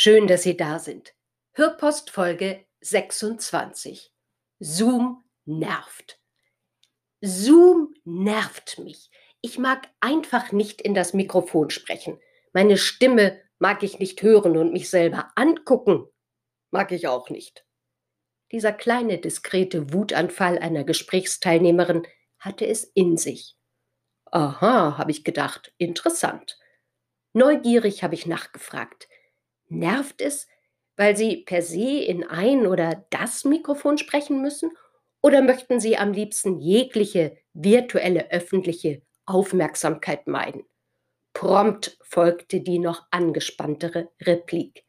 [0.00, 1.12] Schön, dass Sie da sind.
[1.54, 4.12] Hörpost Folge 26.
[4.60, 6.20] Zoom nervt.
[7.20, 9.10] Zoom nervt mich.
[9.40, 12.20] Ich mag einfach nicht in das Mikrofon sprechen.
[12.52, 16.06] Meine Stimme mag ich nicht hören und mich selber angucken
[16.70, 17.66] mag ich auch nicht.
[18.52, 22.06] Dieser kleine, diskrete Wutanfall einer Gesprächsteilnehmerin
[22.38, 23.56] hatte es in sich.
[24.26, 26.56] Aha, habe ich gedacht, interessant.
[27.32, 29.08] Neugierig habe ich nachgefragt.
[29.68, 30.46] Nervt es,
[30.96, 34.70] weil Sie per se in ein oder das Mikrofon sprechen müssen?
[35.20, 40.64] Oder möchten Sie am liebsten jegliche virtuelle öffentliche Aufmerksamkeit meiden?
[41.32, 44.84] Prompt folgte die noch angespanntere Replik.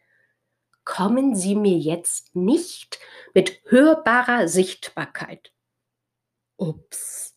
[0.83, 2.99] Kommen Sie mir jetzt nicht
[3.35, 5.51] mit hörbarer Sichtbarkeit.
[6.57, 7.35] Ups.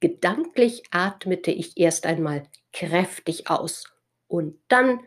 [0.00, 3.92] Gedanklich atmete ich erst einmal kräftig aus
[4.26, 5.00] und dann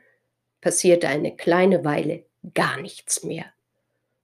[0.62, 3.46] passierte eine kleine Weile gar nichts mehr.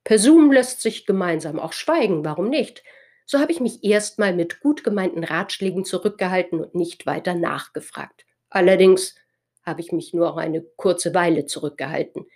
[0.03, 2.83] Per Zoom lässt sich gemeinsam auch schweigen, warum nicht?
[3.25, 8.25] So habe ich mich erstmal mit gut gemeinten Ratschlägen zurückgehalten und nicht weiter nachgefragt.
[8.49, 9.15] Allerdings
[9.63, 12.27] habe ich mich nur auch eine kurze Weile zurückgehalten.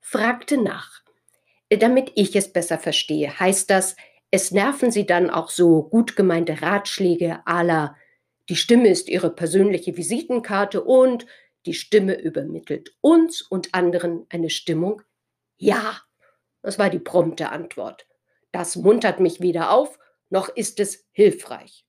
[0.00, 1.02] Fragte nach.
[1.70, 3.96] Damit ich es besser verstehe, heißt das,
[4.30, 7.96] es nerven Sie dann auch so gut gemeinte Ratschläge la
[8.48, 11.26] die Stimme ist Ihre persönliche Visitenkarte und
[11.66, 15.02] die Stimme übermittelt uns und anderen eine Stimmung?
[15.56, 16.00] Ja,
[16.62, 18.06] das war die prompte Antwort.
[18.52, 19.98] Das muntert mich weder auf,
[20.30, 21.86] noch ist es hilfreich.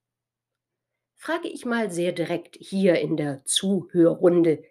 [1.15, 4.63] Frage ich mal sehr direkt hier in der Zuhörrunde,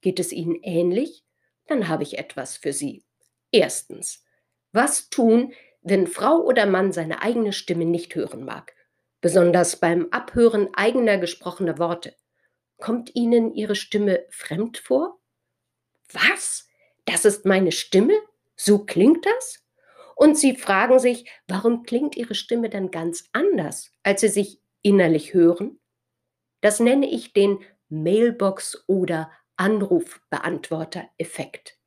[0.00, 1.24] geht es Ihnen ähnlich?
[1.66, 3.04] Dann habe ich etwas für Sie.
[3.50, 4.22] Erstens,
[4.72, 8.74] was tun, wenn Frau oder Mann seine eigene Stimme nicht hören mag?
[9.20, 12.14] Besonders beim Abhören eigener gesprochener Worte.
[12.78, 15.18] Kommt Ihnen Ihre Stimme fremd vor?
[16.12, 16.68] Was?
[17.04, 18.14] Das ist meine Stimme?
[18.56, 19.64] So klingt das?
[20.16, 25.34] Und Sie fragen sich, warum klingt Ihre Stimme dann ganz anders, als Sie sich innerlich
[25.34, 25.78] hören?
[26.60, 27.58] Das nenne ich den
[27.88, 31.78] Mailbox- oder Anrufbeantworter-Effekt.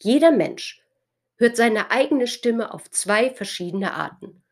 [0.00, 0.82] Jeder Mensch
[1.36, 4.42] hört seine eigene Stimme auf zwei verschiedene Arten.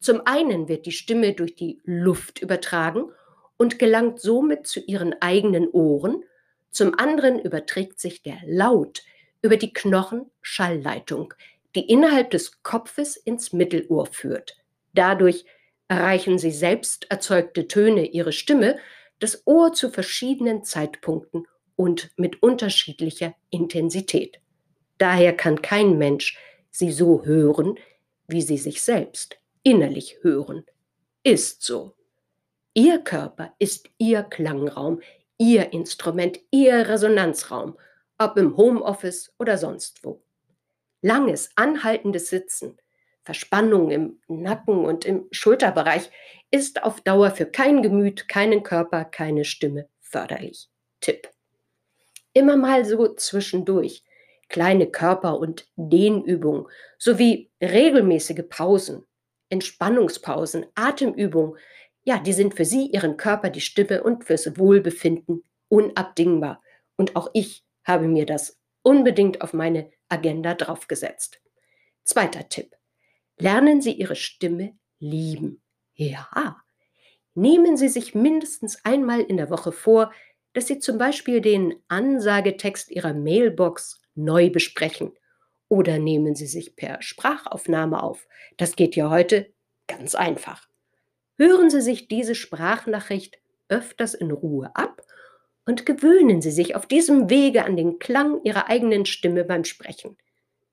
[0.00, 3.10] Zum einen wird die Stimme durch die Luft übertragen
[3.58, 6.24] und gelangt somit zu ihren eigenen Ohren,
[6.70, 9.02] zum anderen überträgt sich der Laut
[9.42, 11.34] über die Knochenschallleitung,
[11.74, 14.56] die innerhalb des Kopfes ins Mittelohr führt.
[14.94, 15.44] Dadurch
[15.88, 18.78] erreichen sie selbst erzeugte Töne ihre Stimme,
[19.18, 24.40] das Ohr zu verschiedenen Zeitpunkten und mit unterschiedlicher Intensität.
[24.98, 26.38] Daher kann kein Mensch
[26.70, 27.78] sie so hören,
[28.26, 30.64] wie sie sich selbst innerlich hören.
[31.22, 31.97] Ist so.
[32.78, 35.00] Ihr Körper ist Ihr Klangraum,
[35.36, 37.76] Ihr Instrument, Ihr Resonanzraum,
[38.18, 40.22] ob im Homeoffice oder sonst wo.
[41.02, 42.78] Langes, anhaltendes Sitzen,
[43.24, 46.08] Verspannung im Nacken und im Schulterbereich
[46.52, 50.68] ist auf Dauer für kein Gemüt, keinen Körper, keine Stimme förderlich.
[51.00, 51.28] Tipp.
[52.32, 54.04] Immer mal so zwischendurch
[54.48, 59.04] kleine Körper- und Dehnübungen sowie regelmäßige Pausen,
[59.48, 61.58] Entspannungspausen, Atemübungen
[62.08, 66.62] ja, die sind für sie, ihren Körper, die Stimme und fürs Wohlbefinden unabdingbar.
[66.96, 71.42] Und auch ich habe mir das unbedingt auf meine Agenda draufgesetzt.
[72.04, 72.74] Zweiter Tipp.
[73.36, 75.60] Lernen Sie Ihre Stimme lieben.
[75.96, 76.56] Ja.
[77.34, 80.10] Nehmen Sie sich mindestens einmal in der Woche vor,
[80.54, 85.12] dass Sie zum Beispiel den Ansagetext Ihrer Mailbox neu besprechen.
[85.68, 88.26] Oder nehmen Sie sich per Sprachaufnahme auf.
[88.56, 89.52] Das geht ja heute
[89.86, 90.68] ganz einfach.
[91.38, 93.38] Hören Sie sich diese Sprachnachricht
[93.68, 95.02] öfters in Ruhe ab
[95.64, 100.16] und gewöhnen Sie sich auf diesem Wege an den Klang Ihrer eigenen Stimme beim Sprechen.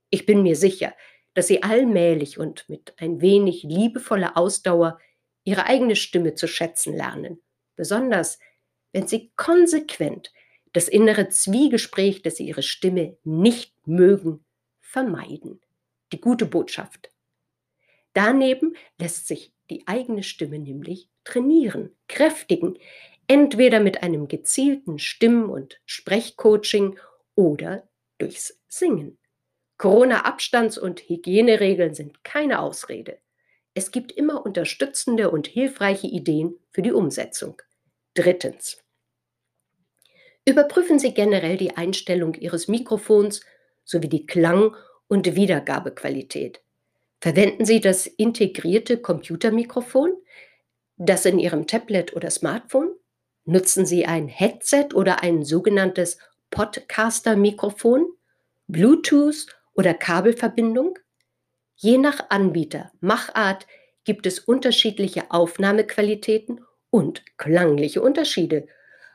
[0.10, 0.96] Ich bin mir sicher,
[1.36, 5.00] dass Sie allmählich und mit ein wenig liebevoller Ausdauer
[5.44, 7.44] Ihre eigene Stimme zu schätzen lernen,
[7.76, 8.40] besonders
[8.92, 10.34] wenn Sie konsequent
[10.74, 14.44] das innere Zwiegespräch, dass Sie Ihre Stimme nicht mögen,
[14.82, 15.62] vermeiden.
[16.12, 17.12] Die gute Botschaft.
[18.14, 22.78] Daneben lässt sich die eigene Stimme nämlich trainieren, kräftigen,
[23.28, 27.00] entweder mit einem gezielten Stimm- und Sprechcoaching
[27.36, 29.18] oder durchs Singen.
[29.78, 33.20] Corona-Abstands- und Hygieneregeln sind keine Ausrede.
[33.74, 37.62] Es gibt immer unterstützende und hilfreiche Ideen für die Umsetzung.
[38.14, 38.82] Drittens.
[40.46, 43.42] Überprüfen Sie generell die Einstellung Ihres Mikrofons
[43.84, 44.76] sowie die Klang-
[45.08, 46.62] und Wiedergabequalität.
[47.20, 50.14] Verwenden Sie das integrierte Computermikrofon,
[50.98, 52.92] das in Ihrem Tablet oder Smartphone?
[53.46, 56.18] Nutzen Sie ein Headset oder ein sogenanntes
[56.52, 58.08] Podcaster-Mikrofon,
[58.68, 60.98] Bluetooth oder Kabelverbindung?
[61.76, 63.68] Je nach Anbieter, Machart
[64.06, 68.68] gibt es unterschiedliche Aufnahmequalitäten und klangliche Unterschiede,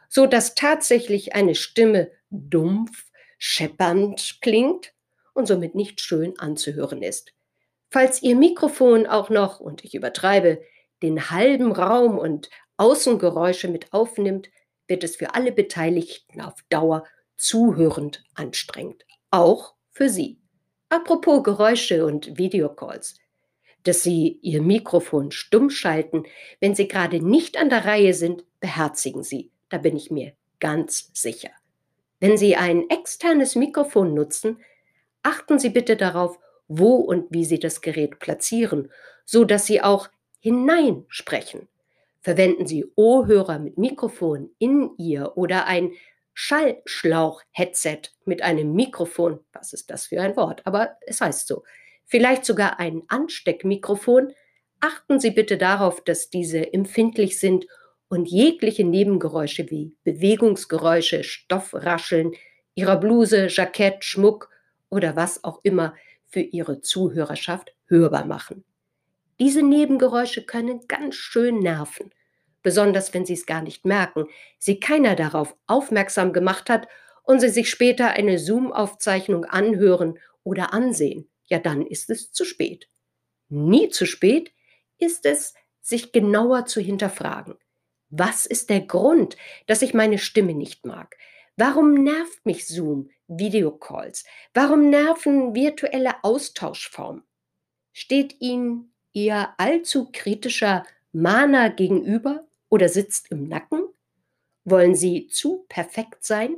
[0.08, 3.06] so dass tatsächlich eine Stimme dumpf,
[3.38, 4.93] scheppernd klingt
[5.32, 7.32] und somit nicht schön anzuhören ist.
[7.91, 10.63] Falls Ihr Mikrofon auch noch, und ich übertreibe,
[11.03, 14.49] den halben Raum und Außengeräusche mit aufnimmt,
[14.87, 17.05] wird es für alle Beteiligten auf Dauer
[17.37, 19.05] zuhörend anstrengend.
[19.31, 20.39] Auch für Sie.
[20.89, 23.17] Apropos Geräusche und Videocalls.
[23.85, 26.25] Dass Sie Ihr Mikrofon stumm schalten,
[26.61, 29.51] wenn Sie gerade nicht an der Reihe sind, beherzigen Sie.
[29.69, 31.51] Da bin ich mir ganz sicher.
[32.19, 34.59] Wenn Sie ein externes Mikrofon nutzen,
[35.23, 36.39] achten Sie bitte darauf,
[36.70, 38.90] wo und wie Sie das Gerät platzieren,
[39.25, 40.08] so dass Sie auch
[40.38, 41.69] hineinsprechen.
[42.20, 45.93] Verwenden Sie Ohrhörer mit Mikrofon in Ihr oder ein
[46.32, 49.40] Schallschlauch-Headset mit einem Mikrofon.
[49.52, 50.62] Was ist das für ein Wort?
[50.64, 51.64] Aber es heißt so.
[52.06, 54.32] Vielleicht sogar ein Ansteckmikrofon.
[54.81, 57.67] Achten Sie bitte darauf, dass diese empfindlich sind
[58.08, 62.32] und jegliche Nebengeräusche wie Bewegungsgeräusche, Stoffrascheln
[62.75, 64.50] Ihrer Bluse, Jackett, Schmuck
[64.88, 65.94] oder was auch immer
[66.31, 68.65] für Ihre Zuhörerschaft hörbar machen.
[69.38, 72.11] Diese Nebengeräusche können ganz schön nerven
[72.62, 74.27] besonders wenn sie es gar nicht merken,
[74.59, 76.88] sie keiner darauf aufmerksam gemacht hat
[77.23, 82.88] und sie sich später eine Zoom-Aufzeichnung anhören oder ansehen, ja dann ist es zu spät.
[83.49, 84.53] Nie zu spät
[84.99, 87.56] ist es, sich genauer zu hinterfragen.
[88.11, 89.37] Was ist der Grund,
[89.67, 91.17] dass ich meine Stimme nicht mag?
[91.56, 94.25] Warum nervt mich Zoom, Videocalls?
[94.55, 97.23] Warum nerven virtuelle Austauschformen?
[97.93, 103.82] Steht Ihnen Ihr allzu kritischer Mana gegenüber oder sitzt im Nacken?
[104.64, 106.56] Wollen Sie zu perfekt sein?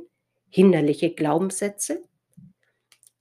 [0.49, 2.03] Hinderliche Glaubenssätze?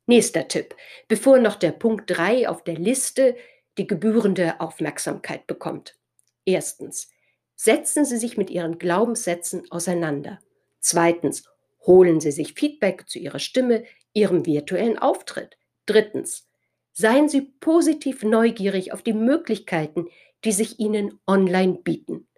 [0.06, 0.74] Nächster Tipp,
[1.08, 3.36] bevor noch der Punkt 3 auf der Liste
[3.78, 5.96] die gebührende Aufmerksamkeit bekommt.
[6.44, 7.08] Erstens,
[7.54, 10.40] setzen Sie sich mit Ihren Glaubenssätzen auseinander.
[10.80, 11.44] Zweitens,
[11.86, 15.56] holen Sie sich Feedback zu Ihrer Stimme, Ihrem virtuellen Auftritt.
[15.86, 16.48] Drittens,
[16.92, 20.08] seien Sie positiv neugierig auf die Möglichkeiten,
[20.44, 22.28] die sich Ihnen online bieten.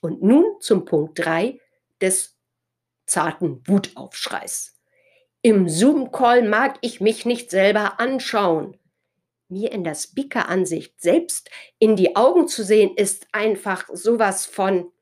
[0.00, 1.58] Und nun zum Punkt 3
[2.00, 2.36] des
[3.06, 4.78] zarten Wutaufschreis.
[5.42, 8.76] Im Zoom-Call mag ich mich nicht selber anschauen.
[9.48, 14.92] Mir in der Speaker-Ansicht selbst in die Augen zu sehen, ist einfach sowas von.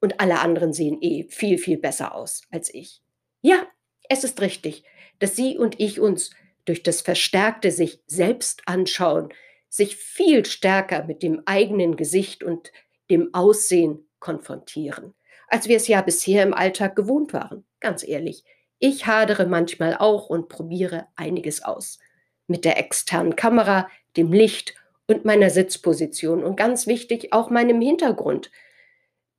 [0.00, 3.02] Und alle anderen sehen eh viel, viel besser aus als ich.
[3.42, 3.66] Ja,
[4.08, 4.84] es ist richtig,
[5.18, 6.30] dass Sie und ich uns
[6.64, 9.30] durch das verstärkte sich selbst anschauen,
[9.68, 12.72] sich viel stärker mit dem eigenen Gesicht und
[13.10, 15.14] dem Aussehen konfrontieren,
[15.48, 17.64] als wir es ja bisher im Alltag gewohnt waren.
[17.80, 18.44] Ganz ehrlich,
[18.78, 21.98] ich hadere manchmal auch und probiere einiges aus.
[22.46, 24.74] Mit der externen Kamera, dem Licht
[25.06, 28.50] und meiner Sitzposition und ganz wichtig auch meinem Hintergrund,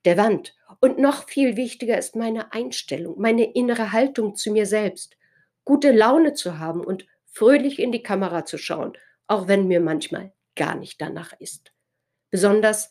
[0.06, 0.56] der Wand.
[0.79, 5.18] Und noch viel wichtiger ist meine Einstellung, meine innere Haltung zu mir selbst.
[5.65, 8.94] Gute Laune zu haben und fröhlich in die Kamera zu schauen,
[9.27, 11.74] auch wenn mir manchmal gar nicht danach ist.
[12.32, 12.89] Besonders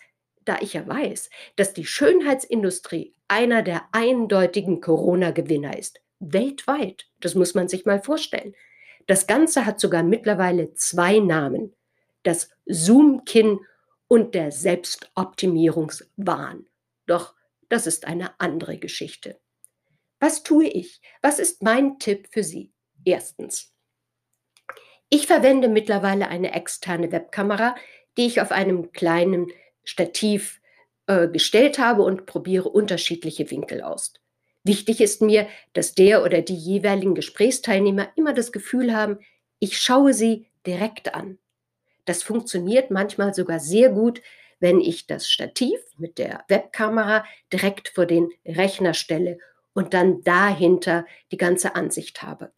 [0.49, 6.00] da ich ja weiß, dass die Schönheitsindustrie einer der eindeutigen Corona-Gewinner ist.
[6.21, 7.07] Weltweit.
[7.21, 8.55] Das muss man sich mal vorstellen.
[9.07, 11.75] Das Ganze hat sogar mittlerweile zwei Namen.
[12.23, 13.61] Das Zoom-Kinn
[14.09, 16.67] und der Selbstoptimierungswahn.
[17.09, 17.35] Doch
[17.69, 19.41] das ist eine andere Geschichte.
[20.21, 21.00] Was tue ich?
[21.23, 22.73] Was ist mein Tipp für Sie?
[23.05, 23.73] Erstens.
[25.11, 27.75] Ich verwende mittlerweile eine externe Webkamera,
[28.17, 29.50] die ich auf einem kleinen
[29.85, 30.61] Stativ
[31.07, 34.12] äh, gestellt habe und probiere unterschiedliche Winkel aus.
[34.65, 39.19] Wichtig ist mir, dass der oder die jeweiligen Gesprächsteilnehmer immer das Gefühl haben,
[39.61, 41.38] ich schaue sie direkt an.
[42.05, 44.21] Das funktioniert manchmal sogar sehr gut,
[44.61, 49.38] wenn ich das Stativ mit der Webkamera direkt vor den Rechner stelle
[49.73, 52.53] und dann dahinter die ganze Ansicht habe.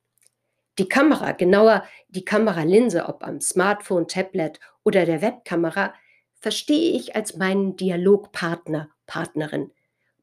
[0.79, 5.93] Die Kamera, genauer die Kameralinse, ob am Smartphone, Tablet oder der Webkamera,
[6.41, 9.73] verstehe ich als meinen Dialogpartner, Partnerin.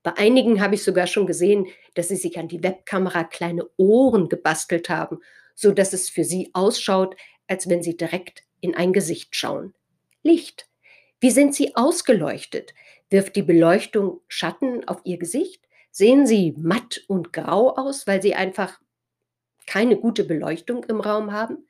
[0.02, 4.30] Bei einigen habe ich sogar schon gesehen, dass sie sich an die Webkamera kleine Ohren
[4.30, 5.20] gebastelt haben,
[5.54, 7.16] so dass es für Sie ausschaut,
[7.48, 9.74] als wenn Sie direkt in ein Gesicht schauen.
[10.24, 10.68] Licht.
[11.20, 12.74] Wie sind Sie ausgeleuchtet?
[13.10, 15.64] Wirft die Beleuchtung Schatten auf Ihr Gesicht?
[15.90, 18.80] Sehen Sie matt und grau aus, weil Sie einfach
[19.66, 21.68] keine gute Beleuchtung im Raum haben?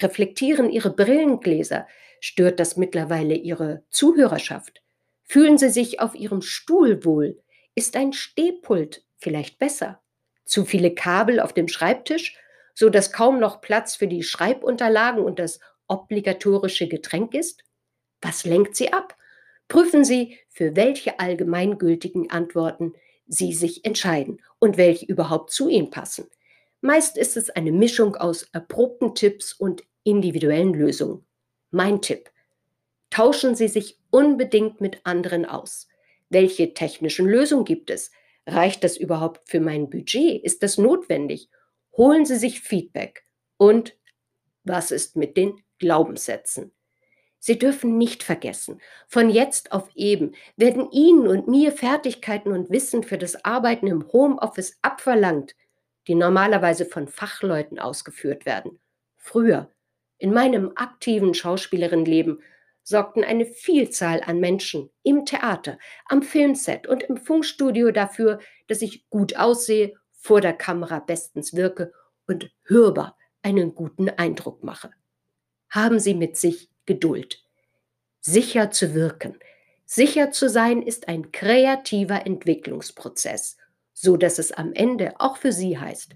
[0.00, 1.86] Reflektieren Ihre Brillengläser?
[2.20, 4.82] Stört das mittlerweile Ihre Zuhörerschaft?
[5.24, 7.42] Fühlen Sie sich auf Ihrem Stuhl wohl?
[7.74, 10.00] Ist ein Stehpult vielleicht besser?
[10.46, 12.36] Zu viele Kabel auf dem Schreibtisch,
[12.74, 17.62] so dass kaum noch Platz für die Schreibunterlagen und das obligatorische Getränk ist?
[18.24, 19.16] Was lenkt Sie ab?
[19.68, 22.94] Prüfen Sie, für welche allgemeingültigen Antworten
[23.26, 26.26] Sie sich entscheiden und welche überhaupt zu Ihnen passen.
[26.80, 31.26] Meist ist es eine Mischung aus erprobten Tipps und individuellen Lösungen.
[31.70, 32.30] Mein Tipp.
[33.10, 35.88] Tauschen Sie sich unbedingt mit anderen aus.
[36.30, 38.10] Welche technischen Lösungen gibt es?
[38.46, 40.42] Reicht das überhaupt für mein Budget?
[40.42, 41.50] Ist das notwendig?
[41.96, 43.26] Holen Sie sich Feedback.
[43.58, 43.96] Und
[44.64, 46.73] was ist mit den Glaubenssätzen?
[47.46, 53.02] Sie dürfen nicht vergessen, von jetzt auf eben werden Ihnen und mir Fertigkeiten und Wissen
[53.02, 55.54] für das Arbeiten im Homeoffice abverlangt,
[56.08, 58.80] die normalerweise von Fachleuten ausgeführt werden.
[59.18, 59.70] Früher,
[60.16, 62.42] in meinem aktiven Schauspielerinnenleben,
[62.82, 69.06] sorgten eine Vielzahl an Menschen im Theater, am Filmset und im Funkstudio dafür, dass ich
[69.10, 71.92] gut aussehe, vor der Kamera bestens wirke
[72.26, 74.92] und hörbar einen guten Eindruck mache.
[75.68, 77.42] Haben Sie mit sich Geduld.
[78.20, 79.38] Sicher zu wirken.
[79.84, 83.56] Sicher zu sein ist ein kreativer Entwicklungsprozess,
[83.92, 86.14] so dass es am Ende auch für Sie heißt,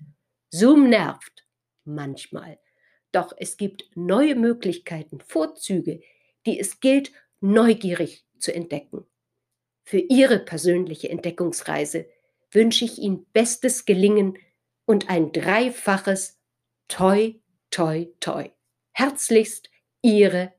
[0.51, 1.45] Zoom nervt
[1.85, 2.59] manchmal.
[3.13, 6.01] Doch es gibt neue Möglichkeiten, Vorzüge,
[6.47, 9.07] die es gilt, neugierig zu entdecken.
[9.85, 12.07] Für Ihre persönliche Entdeckungsreise
[12.51, 14.39] wünsche ich Ihnen bestes Gelingen
[14.85, 16.39] und ein dreifaches
[16.89, 17.35] Toi,
[17.71, 18.51] Toi, Toi.
[18.93, 19.71] Herzlichst,
[20.03, 20.53] Ihre